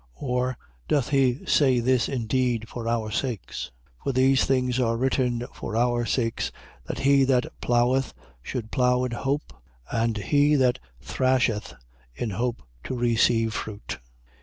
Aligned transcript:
9:10. 0.17 0.23
Or 0.27 0.57
doth 0.87 1.09
he 1.09 1.45
say 1.45 1.79
this 1.79 2.09
indeed 2.09 2.67
for 2.67 2.87
our 2.87 3.11
sakes? 3.11 3.69
For 4.03 4.11
these 4.11 4.45
things 4.45 4.79
are 4.79 4.97
written 4.97 5.45
for 5.53 5.75
our 5.75 6.07
sakes: 6.07 6.51
that 6.85 6.97
he 6.97 7.23
that 7.25 7.45
plougheth, 7.61 8.11
should 8.41 8.71
plough 8.71 9.03
in 9.03 9.11
hope 9.11 9.53
and 9.91 10.17
he 10.17 10.55
that 10.55 10.79
thrasheth, 11.03 11.75
in 12.15 12.31
hope 12.31 12.63
to 12.85 12.95
receive 12.97 13.53
fruit. 13.53 13.99